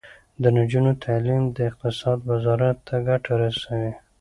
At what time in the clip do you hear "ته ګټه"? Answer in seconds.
2.87-3.33